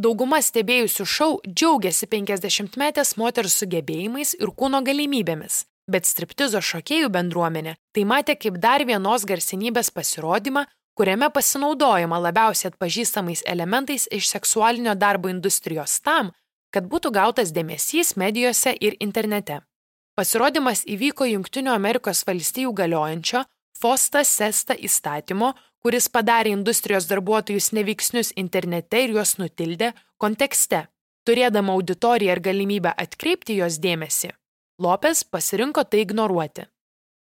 Dauguma 0.00 0.38
stebėjusių 0.40 1.04
šou 1.04 1.32
džiaugiasi 1.44 2.06
50-metės 2.08 3.16
moters 3.20 3.58
sugebėjimais 3.60 4.32
ir 4.38 4.48
kūno 4.56 4.80
galimybėmis, 4.86 5.66
bet 5.84 6.08
striptizo 6.08 6.62
šokėjų 6.64 7.10
bendruomenė 7.12 7.74
tai 7.92 8.04
matė 8.08 8.38
kaip 8.40 8.56
dar 8.56 8.86
vienos 8.88 9.26
garsinybės 9.28 9.92
pasirodymą, 9.92 10.64
kuriame 10.96 11.28
pasinaudojama 11.28 12.22
labiausiai 12.24 12.70
atpažįstamais 12.72 13.44
elementais 13.44 14.08
iš 14.08 14.30
seksualinio 14.32 14.94
darbo 14.96 15.28
industrijos 15.28 15.98
tam, 16.00 16.32
kad 16.72 16.88
būtų 16.88 17.12
gautas 17.12 17.52
dėmesys 17.52 18.16
medijose 18.16 18.72
ir 18.80 18.96
internete. 19.00 19.60
Pasirodymas 20.16 20.86
įvyko 20.88 21.28
Junktinių 21.28 21.72
Amerikos 21.72 22.24
valstijų 22.24 22.72
galiojančio 22.80 23.44
FOSTA 23.76 24.24
SESTA 24.24 24.76
įstatymo, 24.88 25.52
kuris 25.82 26.08
padarė 26.08 26.52
industrijos 26.56 27.08
darbuotojus 27.10 27.72
neveiksnius 27.76 28.32
internete 28.38 29.02
ir 29.04 29.16
juos 29.16 29.36
nutildė, 29.38 29.92
kontekste. 30.18 30.86
Turėdama 31.26 31.74
auditoriją 31.78 32.34
ir 32.34 32.40
galimybę 32.42 32.90
atkreipti 32.98 33.54
jos 33.60 33.76
dėmesį, 33.82 34.32
Lopes 34.82 35.22
pasirinko 35.22 35.84
tai 35.86 36.00
ignoruoti. 36.02 36.64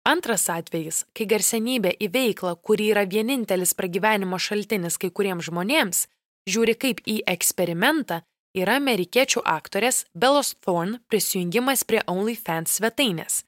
Antras 0.08 0.46
atvejis, 0.52 1.02
kai 1.16 1.24
garsenybė 1.28 1.94
į 2.04 2.08
veiklą, 2.12 2.54
kuri 2.64 2.90
yra 2.92 3.04
vienintelis 3.08 3.74
pragyvenimo 3.76 4.36
šaltinis 4.40 4.96
kai 5.00 5.08
kuriems 5.08 5.48
žmonėms, 5.48 6.02
žiūri 6.48 6.74
kaip 6.84 7.02
į 7.08 7.18
eksperimentą, 7.32 8.22
yra 8.56 8.78
amerikiečių 8.80 9.44
aktorės 9.44 10.04
Bellos 10.12 10.54
Thorne 10.64 11.00
prisijungimas 11.08 11.84
prie 11.88 12.00
OnlyFans 12.08 12.78
svetainės, 12.78 13.42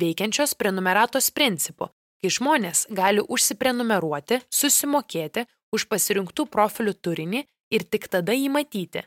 veikiančios 0.00 0.56
prenumeratos 0.60 1.30
principu, 1.32 1.90
kai 2.20 2.30
žmonės 2.32 2.86
gali 2.90 3.22
užsiprenumeruoti, 3.22 4.40
susimokėti 4.50 5.46
už 5.72 5.86
pasirinktų 5.90 6.46
profilių 6.52 6.94
turinį 6.94 7.44
ir 7.70 7.84
tik 7.84 8.08
tada 8.08 8.34
jį 8.36 8.48
matyti. 8.52 9.02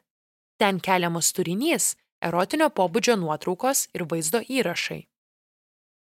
Ten 0.59 0.79
keliamas 0.79 1.31
turinys- 1.33 1.95
erotinio 2.27 2.69
pobūdžio 2.69 3.15
nuotraukos 3.19 3.87
ir 3.93 4.05
vaizdo 4.05 4.39
įrašai. 4.39 5.07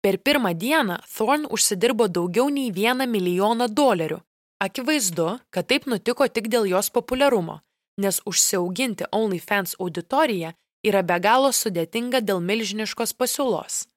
Per 0.01 0.17
pirmą 0.17 0.53
dieną 0.53 0.97
Thorne 1.15 1.47
užsidirbo 1.55 2.07
daugiau 2.07 2.49
nei 2.49 2.71
vieną 2.71 3.05
milijoną 3.07 3.67
dolerių. 3.67 4.19
Akivaizdu, 4.59 5.39
kad 5.51 5.67
taip 5.67 5.85
nutiko 5.85 6.27
tik 6.27 6.47
dėl 6.47 6.65
jos 6.67 6.89
populiarumo, 6.89 7.59
nes 7.97 8.21
užsiauginti 8.25 9.05
OnlyFans 9.11 9.75
auditoriją 9.79 10.53
yra 10.83 11.03
be 11.03 11.19
galo 11.19 11.51
sudėtinga 11.51 12.21
dėl 12.21 12.39
milžiniškos 12.39 13.13
pasiūlos. 13.13 13.87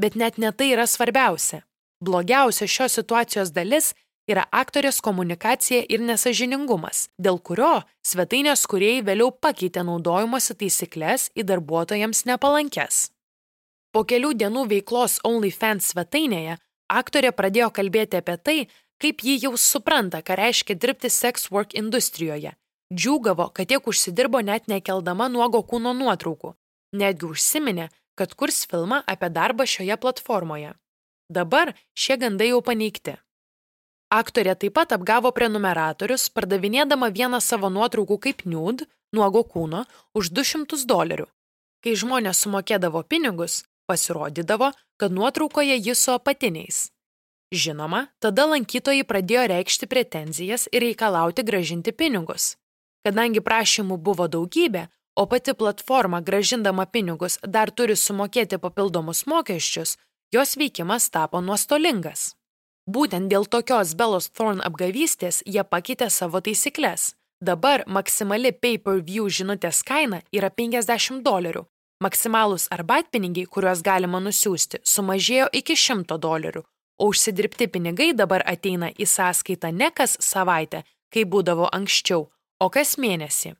Bet 0.00 0.16
net 0.16 0.38
ne 0.38 0.52
tai 0.52 0.72
yra 0.72 0.86
svarbiausia. 0.86 1.62
Blogiausia 2.02 2.66
šios 2.66 2.96
situacijos 2.98 3.52
dalis 3.54 3.92
yra 4.26 4.42
aktorės 4.50 4.96
komunikacija 5.06 5.84
ir 5.86 6.02
nesažiningumas, 6.02 7.04
dėl 7.14 7.38
kurio 7.38 7.84
svetainės 8.06 8.64
kuriejai 8.70 9.04
vėliau 9.06 9.30
pakeitė 9.44 9.84
naudojimosi 9.86 10.56
taisyklės 10.58 11.28
į 11.38 11.44
darbuotojams 11.46 12.24
nepalankes. 12.26 13.12
Po 13.94 14.02
kelių 14.08 14.32
dienų 14.40 14.66
veiklos 14.72 15.20
OnlyFans 15.28 15.92
svetainėje 15.92 16.58
aktorė 16.90 17.30
pradėjo 17.38 17.70
kalbėti 17.78 18.18
apie 18.18 18.36
tai, 18.36 18.58
kaip 18.98 19.22
ji 19.22 19.38
jau 19.44 19.54
supranta, 19.54 20.24
ką 20.26 20.40
reiškia 20.42 20.74
dirbti 20.74 21.10
sex 21.10 21.52
work 21.54 21.78
industrijoje. 21.78 22.56
Džiūgavo, 22.92 23.52
kad 23.54 23.70
tiek 23.70 23.86
užsidirbo 23.86 24.42
net 24.42 24.66
nekeldama 24.66 25.30
nuogo 25.30 25.62
kūno 25.62 25.94
nuotraukų. 25.96 26.56
Netgi 26.98 27.30
užsiminė, 27.30 27.88
kad 28.18 28.34
kurs 28.34 28.66
filmą 28.66 29.04
apie 29.06 29.30
darbą 29.30 29.70
šioje 29.70 29.96
platformoje. 30.02 30.74
Dabar 31.32 31.72
šie 31.96 32.18
gandai 32.20 32.50
jau 32.52 32.60
paneigti. 32.64 33.16
Aktorė 34.12 34.52
taip 34.60 34.74
pat 34.76 34.92
apgavo 34.92 35.30
prenumeratorius, 35.32 36.28
pardavinėdama 36.36 37.08
vieną 37.16 37.40
savo 37.40 37.70
nuotraukų 37.72 38.18
kaip 38.26 38.42
nude, 38.44 38.84
nuogo 39.16 39.40
kūno, 39.54 39.86
už 40.12 40.32
200 40.36 40.84
dolerių. 40.88 41.28
Kai 41.82 41.94
žmonės 41.96 42.44
sumokėdavo 42.44 43.02
pinigus, 43.08 43.62
pasirodydavo, 43.88 44.72
kad 45.00 45.14
nuotraukoje 45.16 45.78
jis 45.80 46.04
su 46.04 46.12
apatiniais. 46.12 46.90
Žinoma, 47.52 48.06
tada 48.20 48.46
lankytojai 48.48 49.04
pradėjo 49.08 49.48
reikšti 49.52 49.88
pretenzijas 49.88 50.68
ir 50.72 50.84
reikalauti 50.86 51.44
gražinti 51.44 51.92
pinigus. 51.92 52.54
Kadangi 53.04 53.42
prašymų 53.44 53.98
buvo 53.98 54.28
daugybė, 54.28 54.86
o 55.16 55.26
pati 55.28 55.52
platforma 55.52 56.20
gražindama 56.20 56.86
pinigus 56.86 57.38
dar 57.56 57.72
turi 57.72 57.96
sumokėti 57.96 58.60
papildomus 58.62 59.26
mokesčius, 59.28 59.98
jos 60.32 60.56
veikimas 60.56 61.10
tapo 61.10 61.40
nuostolingas. 61.40 62.32
Būtent 62.88 63.28
dėl 63.30 63.44
tokios 63.46 63.92
Belos 63.94 64.30
Thorn 64.32 64.62
apgavystės 64.64 65.42
jie 65.46 65.62
pakeitė 65.62 66.08
savo 66.10 66.40
taisyklės. 66.40 67.12
Dabar 67.42 67.84
maksimali 67.86 68.52
pay-per-view 68.52 69.28
žinutės 69.28 69.82
kaina 69.84 70.22
yra 70.32 70.50
50 70.50 71.22
dolerių. 71.26 71.66
Maksimalūs 72.02 72.66
arbatpinigiai, 72.74 73.46
kuriuos 73.46 73.82
galima 73.86 74.18
nusiųsti, 74.22 74.80
sumažėjo 74.82 75.48
iki 75.52 75.76
100 75.78 76.18
dolerių, 76.18 76.62
o 76.98 77.10
užsidirbti 77.12 77.68
pinigai 77.68 78.10
dabar 78.16 78.42
ateina 78.46 78.88
į 78.90 79.06
sąskaitą 79.06 79.70
ne 79.70 79.90
kas 79.94 80.16
savaitę, 80.18 80.82
kaip 81.12 81.28
būdavo 81.30 81.68
anksčiau, 81.70 82.26
o 82.58 82.70
kas 82.70 82.96
mėnesį. 82.98 83.54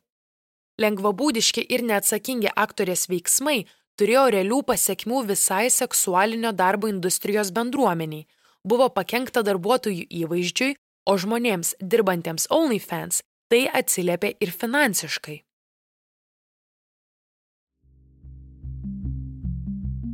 Lengvabūdiški 0.81 1.63
ir 1.69 1.85
neatsakingi 1.85 2.49
aktorės 2.55 3.07
veiksmai 3.07 3.61
turėjo 3.99 4.25
realių 4.35 4.61
pasiekmių 4.69 5.23
visai 5.29 5.67
seksualinio 5.73 6.51
darbo 6.51 6.89
industrijos 6.91 7.51
bendruomeniai, 7.55 8.27
buvo 8.63 8.89
pakengta 8.89 9.43
darbuotojų 9.45 10.07
įvaizdžiui, 10.23 10.75
o 11.05 11.17
žmonėms 11.19 11.75
dirbantiems 11.79 12.47
OnlyFans 12.49 13.23
tai 13.51 13.65
atsiliepė 13.67 14.37
ir 14.39 14.53
finansiškai. 14.55 15.41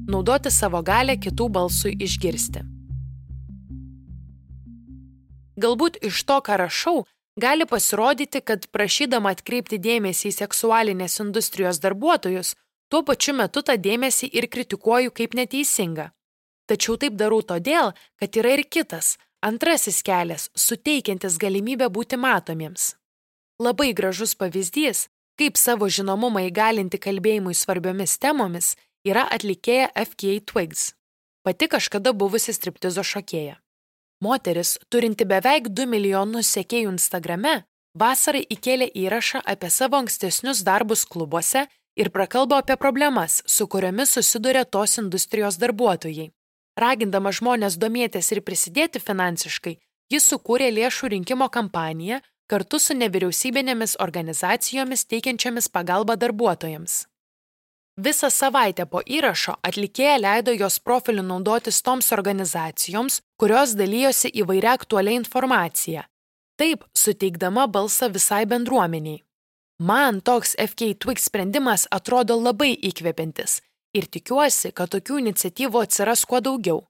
Naudoti 0.09 0.49
savo 0.49 0.81
galę 0.81 1.19
kitų 1.21 1.45
balsui 1.53 1.93
išgirsti. 2.01 2.63
Galbūt 5.59 5.99
iš 6.09 6.23
to, 6.25 6.39
ką 6.41 6.57
rašau, 6.63 7.03
gali 7.37 7.67
pasirodyti, 7.69 8.41
kad 8.41 8.65
prašydama 8.73 9.35
atkreipti 9.35 9.77
dėmesį 9.77 10.31
į 10.31 10.37
seksualinės 10.39 11.19
industrijos 11.21 11.81
darbuotojus, 11.83 12.55
tuo 12.89 13.03
pačiu 13.05 13.35
metu 13.37 13.61
tą 13.65 13.77
dėmesį 13.77 14.29
ir 14.33 14.49
kritikuoju 14.53 15.13
kaip 15.15 15.37
neteisingą. 15.37 16.09
Tačiau 16.69 16.97
taip 17.01 17.15
darau 17.17 17.41
todėl, 17.41 17.93
kad 18.19 18.35
yra 18.37 18.57
ir 18.57 18.65
kitas, 18.65 19.17
antrasis 19.41 20.01
kelias, 20.05 20.49
suteikiantis 20.53 21.37
galimybę 21.41 21.89
būti 21.89 22.17
matomiems. 22.17 22.95
Labai 23.59 23.93
gražus 23.93 24.35
pavyzdys, 24.35 25.07
kaip 25.39 25.57
savo 25.57 25.89
žinomumą 25.89 26.45
įgalinti 26.49 26.99
kalbėjimui 27.01 27.55
svarbiomis 27.55 28.17
temomis, 28.21 28.75
yra 29.07 29.25
atlikėja 29.31 29.89
FKA 29.95 30.39
Twigs, 30.45 30.93
pati 31.43 31.69
kažkada 31.71 32.13
buvusi 32.13 32.53
striptizo 32.53 33.03
šokėja. 33.03 33.57
Moteris, 34.21 34.77
turinti 34.91 35.23
beveik 35.23 35.69
2 35.71 35.87
milijonus 35.87 36.51
sekėjų 36.51 36.91
Instagrame, 36.91 37.61
vasarai 37.95 38.43
įkėlė 38.51 38.89
įrašą 39.05 39.39
apie 39.53 39.69
savo 39.71 39.99
ankstesnius 40.03 40.63
darbus 40.67 41.05
klubuose 41.07 41.65
ir 41.99 42.09
prakalbo 42.15 42.55
apie 42.55 42.77
problemas, 42.77 43.41
su 43.45 43.67
kuriomis 43.67 44.13
susiduria 44.15 44.63
tos 44.63 44.97
industrijos 44.97 45.59
darbuotojai. 45.59 46.31
Ragindama 46.79 47.33
žmonės 47.35 47.75
domėtis 47.75 48.31
ir 48.31 48.39
prisidėti 48.47 49.01
finansiškai, 49.03 49.75
jis 50.13 50.27
sukūrė 50.31 50.71
lėšų 50.77 51.11
rinkimo 51.15 51.49
kampaniją 51.51 52.21
kartu 52.49 52.79
su 52.79 52.95
nevyriausybinėmis 52.95 53.97
organizacijomis 54.05 55.05
teikiančiamis 55.11 55.67
pagalbą 55.75 56.15
darbuotojams. 56.23 57.03
Visą 57.99 58.29
savaitę 58.31 58.85
po 58.87 59.01
įrašo 59.03 59.57
atlikėja 59.69 60.15
leido 60.23 60.55
jos 60.55 60.79
profiliu 60.79 61.23
naudotis 61.23 61.81
toms 61.83 62.13
organizacijoms, 62.15 63.19
kurios 63.35 63.75
dalyjosi 63.75 64.31
įvairia 64.41 64.71
aktualią 64.79 65.19
informaciją, 65.19 66.05
taip 66.55 66.87
suteikdama 66.95 67.67
balsą 67.67 68.07
visai 68.15 68.45
bendruomeniai. 68.47 69.19
Man 69.81 70.21
toks 70.21 70.55
FK 70.59 70.93
Twig 70.99 71.19
sprendimas 71.23 71.85
atrodo 71.91 72.35
labai 72.35 72.73
įkvepiantis 72.75 73.61
ir 73.95 74.09
tikiuosi, 74.11 74.73
kad 74.75 74.91
tokių 74.91 75.21
iniciatyvų 75.21 75.83
atsiras 75.85 76.25
kuo 76.27 76.41
daugiau. 76.43 76.81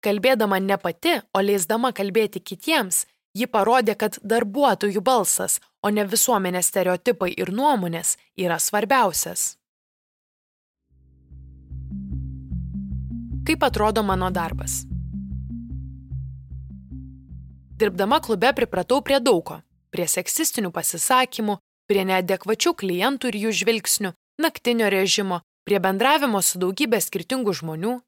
Kalbėdama 0.00 0.56
ne 0.64 0.78
pati, 0.80 1.18
o 1.36 1.42
leisdama 1.44 1.92
kalbėti 1.92 2.40
kitiems, 2.40 3.04
ji 3.36 3.44
parodė, 3.44 3.92
kad 3.92 4.16
darbuotojų 4.24 5.04
balsas, 5.04 5.60
o 5.84 5.92
ne 5.92 6.06
visuomenės 6.08 6.72
stereotipai 6.72 7.34
ir 7.36 7.52
nuomonės 7.52 8.16
yra 8.40 8.56
svarbiausias. 8.56 9.58
Kaip 13.44 13.68
atrodo 13.68 14.00
mano 14.02 14.32
darbas? 14.32 14.86
Dirbdama 17.76 18.24
klube 18.24 18.54
pripratau 18.56 19.04
prie 19.04 19.20
daugo- 19.20 19.60
prie 19.92 20.06
seksistinių 20.08 20.72
pasisakymų, 20.72 21.60
prie 21.90 22.04
neadekvačių 22.06 22.72
klientų 22.82 23.32
ir 23.32 23.38
jų 23.44 23.52
žvilgsnių, 23.62 24.12
naktinio 24.42 24.88
režimo, 24.94 25.40
prie 25.66 25.80
bendravimo 25.82 26.42
su 26.42 26.62
daugybė 26.62 27.02
skirtingų 27.02 27.56
žmonių. 27.60 27.98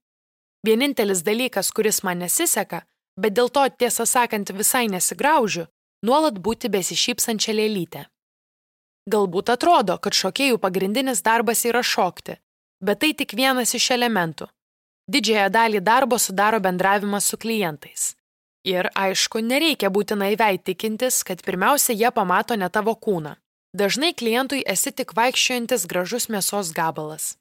Vienintelis 0.62 1.24
dalykas, 1.26 1.72
kuris 1.74 2.00
man 2.06 2.22
nesiseka, 2.22 2.84
bet 3.18 3.34
dėl 3.34 3.50
to 3.50 3.66
tiesą 3.82 4.06
sakant 4.06 4.54
visai 4.54 4.86
nesigraužiu, 4.86 5.66
nuolat 6.06 6.38
būti 6.38 6.70
besišypsančia 6.70 7.58
lėlytė. 7.58 8.06
Galbūt 9.10 9.50
atrodo, 9.50 9.98
kad 9.98 10.14
šokėjų 10.14 10.62
pagrindinis 10.62 11.26
darbas 11.26 11.66
yra 11.66 11.82
šokti, 11.82 12.38
bet 12.78 13.02
tai 13.02 13.12
tik 13.18 13.34
vienas 13.34 13.74
iš 13.74 13.90
elementų 13.98 14.46
Didžiąją 15.10 15.48
dalį 15.50 15.80
darbo 15.82 16.18
sudaro 16.18 16.60
bendravimas 16.62 17.26
su 17.26 17.36
klientais. 17.36 18.12
Ir 18.64 18.86
aišku, 18.94 19.42
nereikia 19.42 19.90
būtinai 19.90 20.36
veitikintis, 20.38 21.24
kad 21.26 21.42
pirmiausia 21.42 21.96
jie 21.98 22.10
pamato 22.14 22.54
ne 22.54 22.68
tavo 22.70 22.94
kūną. 22.94 23.34
Dažnai 23.72 24.12
klientui 24.12 24.60
esi 24.68 24.90
tik 24.92 25.14
vaikščiojantis 25.16 25.86
gražus 25.88 26.28
mėsos 26.28 26.74
gabalas. 26.76 27.36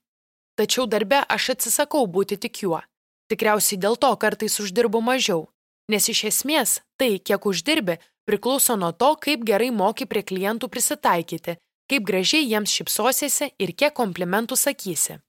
Tačiau 0.56 0.86
darbe 0.88 1.20
aš 1.36 1.50
atsisakau 1.56 2.06
būti 2.08 2.38
tik 2.40 2.62
juo. 2.64 2.80
Tikriausiai 3.28 3.80
dėl 3.80 3.98
to 4.00 4.12
kartais 4.16 4.56
uždirbu 4.64 5.02
mažiau, 5.04 5.50
nes 5.92 6.08
iš 6.14 6.24
esmės 6.30 6.80
tai, 6.96 7.20
kiek 7.20 7.48
uždirbi, 7.52 7.98
priklauso 8.24 8.78
nuo 8.80 8.94
to, 8.96 9.12
kaip 9.20 9.44
gerai 9.48 9.72
moki 9.76 10.08
prie 10.08 10.24
klientų 10.24 10.72
prisitaikyti, 10.72 11.58
kaip 11.92 12.08
gražiai 12.08 12.48
jiems 12.48 12.72
šipsosiesi 12.80 13.52
ir 13.60 13.76
kiek 13.76 13.96
komplimentų 14.00 14.56
sakysi. 14.56 15.20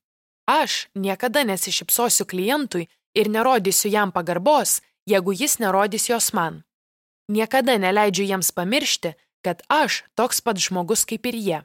Aš 0.47 0.87
niekada 0.95 1.43
nesišypsosiu 1.51 2.27
klientui 2.31 2.87
ir 3.19 3.31
nerodysiu 3.31 3.91
jam 3.91 4.15
pagarbos, 4.15 4.79
jeigu 5.11 5.35
jis 5.35 5.59
nerodys 5.59 6.07
jos 6.11 6.31
man. 6.33 6.63
Niekada 7.27 7.75
neleidžiu 7.79 8.27
jiems 8.31 8.55
pamiršti, 8.55 9.17
kad 9.45 9.63
aš 9.69 10.03
toks 10.19 10.41
pat 10.41 10.61
žmogus 10.63 11.05
kaip 11.09 11.27
ir 11.31 11.37
jie. 11.37 11.61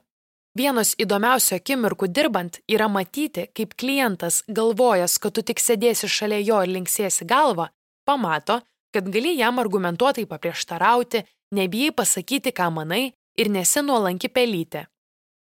Vienos 0.57 0.95
įdomiausių 0.97 1.57
akimirkų 1.59 2.07
dirbant 2.09 2.57
yra 2.65 2.87
matyti, 2.89 3.45
kaip 3.53 3.75
klientas, 3.77 4.41
galvojęs, 4.49 5.19
kad 5.21 5.35
tu 5.37 5.43
tik 5.45 5.61
sėdėsi 5.61 6.09
šalia 6.09 6.39
jo 6.41 6.63
ir 6.65 6.71
linksėsi 6.73 7.27
galvą, 7.29 7.67
pamato, 8.07 8.61
kad 8.93 9.09
gali 9.13 9.35
jam 9.37 9.59
argumentuotai 9.61 10.25
paprieštarauti, 10.25 11.21
nebijai 11.53 11.93
pasakyti, 11.93 12.55
ką 12.57 12.71
manai 12.73 13.03
ir 13.37 13.51
nesi 13.53 13.83
nuolanki 13.85 14.31
pelytė. 14.33 14.87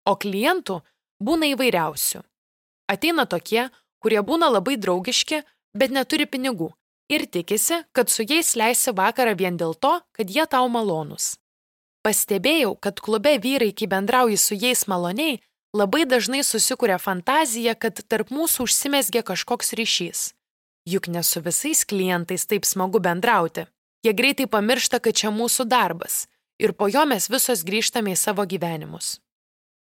O 0.06 0.18
klientų 0.20 0.82
būna 1.24 1.54
įvairiausių. 1.54 2.20
Ateina 2.92 3.26
tokie, 3.26 3.70
kurie 4.04 4.20
būna 4.22 4.52
labai 4.52 4.76
draugiški, 4.78 5.42
bet 5.74 5.96
neturi 5.96 6.28
pinigų 6.28 6.74
ir 7.10 7.26
tikisi, 7.26 7.84
kad 7.96 8.10
su 8.10 8.26
jais 8.28 8.56
leisi 8.60 8.92
vakarą 8.92 9.36
vien 9.38 9.58
dėl 9.58 9.74
to, 9.80 10.00
kad 10.12 10.30
jie 10.30 10.46
tau 10.50 10.68
malonūs. 10.70 11.36
Pastebėjau, 12.06 12.76
kad 12.78 13.02
klube 13.02 13.34
vyrai, 13.42 13.72
kai 13.74 13.88
bendrauji 13.90 14.38
su 14.38 14.54
jais 14.54 14.86
maloniai, 14.86 15.40
labai 15.74 16.06
dažnai 16.06 16.44
susikuria 16.46 17.00
fantazija, 17.02 17.74
kad 17.74 18.04
tarp 18.06 18.30
mūsų 18.30 18.68
užsimesgė 18.68 19.24
kažkoks 19.26 19.74
ryšys. 19.80 20.22
Juk 20.86 21.10
ne 21.10 21.24
su 21.26 21.42
visais 21.42 21.82
klientais 21.90 22.46
taip 22.46 22.66
smagu 22.66 23.02
bendrauti. 23.02 23.66
Jie 24.06 24.14
greitai 24.14 24.46
pamiršta, 24.46 25.02
kad 25.02 25.18
čia 25.18 25.34
mūsų 25.34 25.66
darbas 25.66 26.28
ir 26.60 26.74
po 26.74 26.88
jo 26.88 27.04
mes 27.10 27.28
visos 27.30 27.66
grįžtame 27.68 28.14
į 28.14 28.20
savo 28.20 28.46
gyvenimus. 28.48 29.20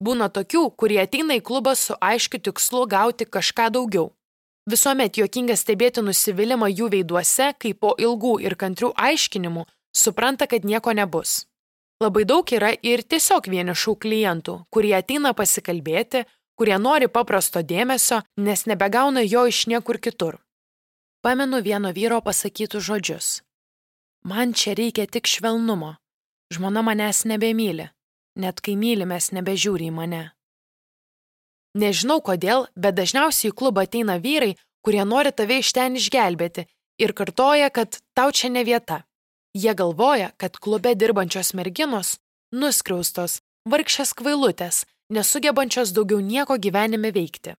Būna 0.03 0.29
tokių, 0.31 0.69
kurie 0.79 0.99
ateina 1.01 1.35
į 1.39 1.43
klubą 1.43 1.73
su 1.75 1.95
aiškiu 1.99 2.39
tikslu 2.39 2.85
gauti 2.87 3.25
kažką 3.25 3.69
daugiau. 3.75 4.11
Visuomet 4.69 5.17
juokinga 5.17 5.57
stebėti 5.57 6.03
nusivylimą 6.05 6.69
jų 6.69 6.91
veiduose, 6.93 7.53
kai 7.57 7.73
po 7.73 7.95
ilgų 7.97 8.37
ir 8.45 8.55
kantrių 8.55 8.93
aiškinimų 8.95 9.65
supranta, 9.95 10.47
kad 10.47 10.63
nieko 10.63 10.93
nebus. 10.93 11.48
Labai 11.99 12.23
daug 12.25 12.47
yra 12.55 12.71
ir 12.83 13.03
tiesiog 13.03 13.49
vienišų 13.51 13.95
klientų, 13.99 14.55
kurie 14.71 14.95
ateina 14.95 15.33
pasikalbėti, 15.35 16.23
kurie 16.55 16.77
nori 16.79 17.09
paprasto 17.11 17.59
dėmesio, 17.59 18.21
nes 18.39 18.65
nebegauna 18.65 19.25
jo 19.27 19.45
iš 19.51 19.65
niekur 19.67 19.99
kitur. 19.99 20.39
Pamenu 21.21 21.59
vieno 21.61 21.91
vyro 21.91 22.21
pasakytus 22.23 22.87
žodžius. 22.87 23.29
Man 24.23 24.53
čia 24.53 24.75
reikia 24.79 25.07
tik 25.07 25.27
švelnumo. 25.27 25.97
Žmona 26.55 26.81
manęs 26.83 27.25
nebemyli 27.27 27.89
net 28.39 28.61
kai 28.63 28.75
mylimės 28.79 29.31
nebežiūri 29.35 29.89
į 29.89 29.95
mane. 29.95 30.23
Nežinau 31.79 32.19
kodėl, 32.25 32.67
bet 32.75 32.97
dažniausiai 32.97 33.51
į 33.51 33.57
klubą 33.59 33.85
ateina 33.85 34.17
vyrai, 34.23 34.55
kurie 34.85 35.03
nori 35.05 35.31
tave 35.35 35.59
iš 35.61 35.73
ten 35.75 35.99
išgelbėti 35.99 36.65
ir 37.03 37.13
kartoja, 37.13 37.69
kad 37.69 37.99
tau 38.17 38.31
čia 38.31 38.49
ne 38.49 38.65
vieta. 38.67 39.03
Jie 39.53 39.73
galvoja, 39.73 40.31
kad 40.37 40.57
klube 40.57 40.95
dirbančios 40.95 41.53
merginos- 41.53 42.19
nuskriaustos, 42.61 43.41
vargšės 43.65 44.13
kvailutės, 44.13 44.85
nesugebančios 45.09 45.91
daugiau 45.91 46.21
nieko 46.21 46.57
gyvenime 46.57 47.11
veikti. 47.11 47.55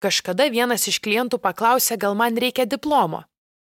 Kažkada 0.00 0.50
vienas 0.50 0.86
iš 0.88 1.00
klientų 1.00 1.38
paklausė, 1.38 1.98
gal 1.98 2.14
man 2.14 2.36
reikia 2.36 2.66
diplomo. 2.66 3.24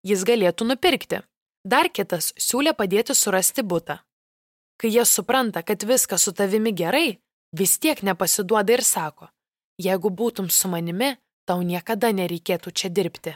jis 0.05 0.23
galėtų 0.23 0.67
nupirkti. 0.69 1.21
Dar 1.65 1.89
kitas 1.89 2.33
siūlė 2.37 2.75
padėti 2.77 3.15
surasti 3.15 3.63
būtą. 3.65 3.99
Kai 4.77 4.89
jie 4.93 5.05
supranta, 5.05 5.63
kad 5.63 5.83
viskas 5.83 6.21
su 6.21 6.31
tavimi 6.31 6.71
gerai, 6.71 7.17
vis 7.51 7.79
tiek 7.79 8.03
nepasiduoda 8.03 8.73
ir 8.73 8.83
sako, 8.83 9.29
jeigu 9.81 10.09
būtum 10.09 10.51
su 10.51 10.67
manimi, 10.67 11.15
tau 11.47 11.61
niekada 11.61 12.11
nereikėtų 12.11 12.71
čia 12.71 12.89
dirbti. 12.89 13.35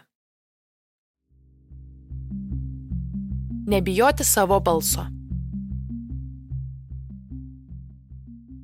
Nebijoti 3.69 4.23
savo 4.23 4.60
balso. 4.60 5.05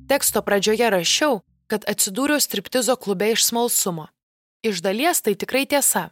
Teksto 0.08 0.40
pradžioje 0.42 0.88
rašiau, 0.90 1.36
kad 1.70 1.84
atsidūriau 1.86 2.42
striptizo 2.42 2.96
klube 2.98 3.28
iš 3.30 3.44
smalsumo. 3.46 4.08
Iš 4.66 4.80
dalies 4.82 5.22
tai 5.22 5.36
tikrai 5.38 5.62
tiesa. 5.70 6.08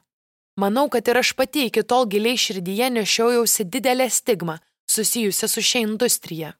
Manau, 0.63 0.87
kad 0.87 1.11
ir 1.11 1.19
aš 1.19 1.33
pati 1.35 1.65
iki 1.67 1.83
tol 1.83 2.07
giliai 2.07 2.39
širdyje 2.39 2.93
nešiojausi 2.95 3.67
didelę 3.67 4.07
stigmą 4.11 4.61
susijusią 4.87 5.49
su 5.51 5.63
šia 5.71 5.83
industrija. 5.89 6.53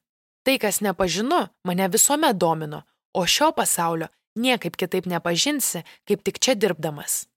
Tai, 0.43 0.57
kas 0.59 0.81
nepažinu, 0.83 1.39
mane 1.63 1.87
visuomet 1.87 2.35
domino, 2.35 2.83
o 3.13 3.23
šio 3.23 3.53
pasaulio 3.55 4.11
niekaip 4.35 4.75
kitaip 4.75 5.07
nepažinsi, 5.07 5.85
kaip 6.03 6.27
tik 6.27 6.43
čia 6.43 6.59
dirbdamas. 6.59 7.29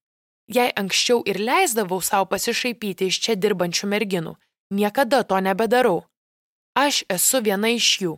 Jei 0.50 0.74
anksčiau 0.74 1.22
ir 1.22 1.38
leisdavau 1.38 2.02
savo 2.02 2.26
pasišaipyti 2.34 3.12
iš 3.12 3.22
čia 3.22 3.38
dirbančių 3.38 3.94
merginų, 3.94 4.34
niekada 4.70 5.22
to 5.22 5.40
nebedarau. 5.40 6.04
Aš 6.74 7.04
esu 7.08 7.40
viena 7.42 7.70
iš 7.74 7.88
jų. 8.02 8.14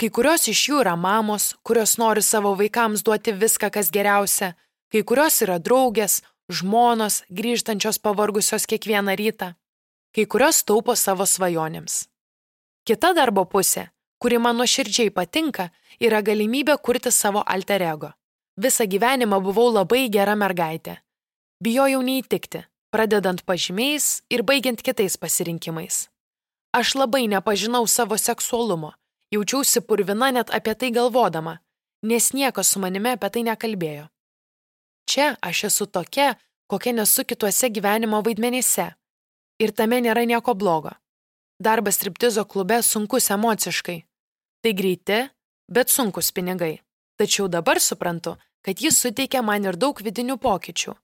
Kai 0.00 0.08
kurios 0.08 0.48
iš 0.48 0.60
jų 0.68 0.80
yra 0.82 0.96
mamos, 0.96 1.54
kurios 1.62 1.98
nori 2.00 2.22
savo 2.24 2.54
vaikams 2.56 3.02
duoti 3.04 3.32
viską, 3.36 3.70
kas 3.70 3.90
geriausia, 3.92 4.54
kai 4.92 5.02
kurios 5.04 5.40
yra 5.44 5.58
draugės, 5.60 6.22
žmonos, 6.48 7.22
grįžtančios 7.28 8.00
pavargusios 8.00 8.66
kiekvieną 8.66 9.14
rytą, 9.20 9.54
kai 10.16 10.24
kurios 10.26 10.64
taupo 10.64 10.96
savo 10.96 11.26
svajonėms. 11.28 12.06
Kita 12.88 13.12
darbo 13.14 13.44
pusė, 13.44 13.90
kuri 14.18 14.40
man 14.40 14.56
nuoširdžiai 14.56 15.12
patinka, 15.14 15.68
yra 16.00 16.22
galimybė 16.24 16.78
kurti 16.82 17.12
savo 17.12 17.44
alter 17.46 17.84
ego. 17.84 18.10
Visą 18.60 18.84
gyvenimą 18.88 19.38
buvau 19.44 19.70
labai 19.72 20.08
gera 20.12 20.34
mergaitė. 20.36 20.98
Bijojau 21.60 22.00
neįtikti, 22.02 22.64
pradedant 22.90 23.42
pažymiais 23.46 24.22
ir 24.30 24.42
baigiant 24.42 24.82
kitais 24.82 25.16
pasirinkimais. 25.16 26.08
Aš 26.72 26.94
labai 26.94 27.26
nepažinau 27.26 27.86
savo 27.86 28.18
seksualumo, 28.18 28.92
jaučiausi 29.34 29.80
purvina 29.80 30.30
net 30.30 30.50
apie 30.54 30.74
tai 30.74 30.90
galvodama, 30.90 31.58
nes 32.02 32.32
niekas 32.32 32.70
su 32.70 32.78
manimi 32.78 33.14
apie 33.14 33.30
tai 33.30 33.42
nekalbėjo. 33.48 34.06
Čia 35.10 35.34
aš 35.42 35.64
esu 35.70 35.86
tokia, 35.86 36.36
kokia 36.70 36.92
nesu 36.92 37.24
kituose 37.24 37.70
gyvenimo 37.74 38.22
vaidmenyse. 38.22 38.86
Ir 39.58 39.72
tame 39.74 39.98
nėra 40.00 40.22
nieko 40.26 40.54
blogo. 40.54 40.92
Darbas 41.60 41.98
triptizo 41.98 42.44
klube 42.44 42.78
sunkus 42.82 43.30
emociškai. 43.34 43.98
Tai 44.62 44.72
greiti, 44.72 45.18
bet 45.68 45.90
sunkus 45.90 46.30
pinigai. 46.32 46.78
Tačiau 47.18 47.48
dabar 47.48 47.80
suprantu, 47.80 48.36
kad 48.64 48.80
jis 48.80 48.96
suteikia 49.02 49.42
man 49.42 49.66
ir 49.66 49.76
daug 49.76 49.98
vidinių 50.00 50.38
pokyčių. 50.40 50.94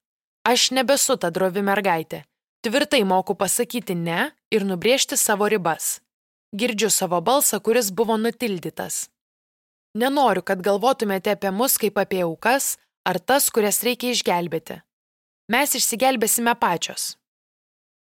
Aš 0.46 0.70
nebesu 0.70 1.16
ta 1.18 1.32
drovi 1.34 1.62
mergaitė. 1.66 2.20
Tvirtai 2.62 3.00
moku 3.02 3.34
pasakyti 3.34 3.96
ne 3.98 4.28
ir 4.54 4.62
nubrėžti 4.62 5.18
savo 5.18 5.48
ribas. 5.50 5.96
Girdžiu 6.54 6.90
savo 6.94 7.18
balsą, 7.18 7.58
kuris 7.58 7.88
buvo 7.90 8.14
nutildytas. 8.14 9.08
Nenoriu, 9.98 10.44
kad 10.46 10.62
galvotumėte 10.62 11.34
apie 11.34 11.50
mus 11.50 11.74
kaip 11.82 11.98
apie 11.98 12.22
aukas 12.22 12.76
ar 13.02 13.18
tas, 13.18 13.50
kurias 13.50 13.82
reikia 13.82 14.14
išgelbėti. 14.14 14.78
Mes 15.50 15.74
išsigelbėsime 15.80 16.54
pačios. 16.62 17.16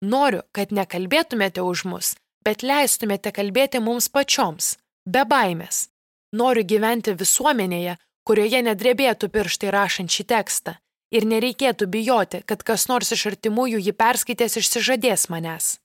Noriu, 0.06 0.46
kad 0.54 0.70
nekalbėtumėte 0.70 1.66
už 1.66 1.84
mus, 1.90 2.14
bet 2.46 2.62
leistumėte 2.62 3.34
kalbėti 3.34 3.82
mums 3.82 4.06
pačioms, 4.06 4.76
be 5.02 5.26
baimės. 5.26 5.88
Noriu 6.30 6.62
gyventi 6.62 7.18
visuomenėje, 7.18 7.98
kurioje 8.22 8.66
nedrebėtų 8.70 9.34
pirštai 9.34 9.74
rašant 9.74 10.14
šį 10.14 10.30
tekstą 10.30 10.78
ir 11.14 11.26
nereikėtų 11.26 11.88
bijoti, 11.90 12.42
kad 12.46 12.62
kas 12.66 12.88
nors 12.90 13.12
iš 13.14 13.26
artimųjų 13.32 13.80
jį 13.82 13.94
perskaitęs 13.96 14.58
išsižadės 14.62 15.28
manęs. 15.32 15.76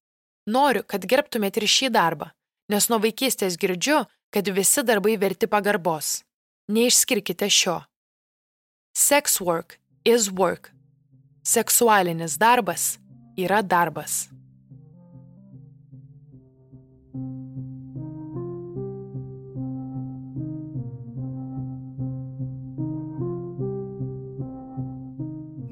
Noriu, 0.49 0.83
kad 0.87 1.05
gerbtumėte 1.05 1.61
ir 1.61 1.69
šį 1.69 1.91
darbą, 1.93 2.31
nes 2.71 2.89
nuo 2.89 2.99
vaikystės 3.03 3.59
girdžiu, 3.61 4.03
kad 4.33 4.47
visi 4.47 4.83
darbai 4.83 5.17
verti 5.21 5.47
pagarbos. 5.47 6.21
Neišskirkite 6.71 7.49
šio. 7.51 7.81
Sex 8.97 9.39
work 9.41 9.77
is 10.05 10.31
work. 10.31 10.71
Seksualinis 11.43 12.37
darbas 12.37 12.97
yra 13.37 13.61
darbas. 13.61 14.29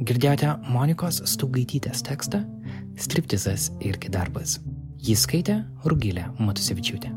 Girdėjote 0.10 0.56
Monikos 0.74 1.19
Staugaitytės 1.30 2.00
tekstą 2.02 2.39
Striptizas 2.98 3.69
irgi 3.86 4.10
darbas. 4.10 4.58
Jį 5.06 5.13
skaitė 5.22 5.62
Rugilė 5.86 6.26
Matusevičiūtė. 6.41 7.13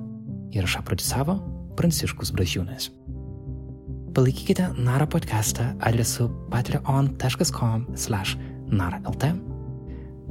Įrašą 0.53 0.85
producavo 0.85 1.41
Pranciškus 1.79 2.29
Bražiūnas. 2.37 2.91
Palaikykite 4.13 4.77
Nara 4.77 5.09
podcastą 5.09 5.73
adresu 5.81 6.29
patreon.com/nara.lt. 6.53 9.25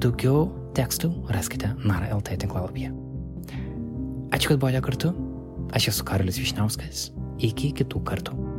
Daugiau 0.05 0.53
tekstų 0.77 1.33
raskite 1.33 1.73
Nara.lt 1.81 2.29
tinklalapyje. 2.45 2.93
Ačiū, 4.37 4.53
kad 4.53 4.61
buvote 4.61 4.77
kartu. 4.85 5.09
Aš 5.73 5.89
esu 5.95 6.05
Karolis 6.05 6.37
Višniauskas. 6.37 7.09
Iki 7.41 7.73
kitų 7.81 8.05
kartų. 8.05 8.50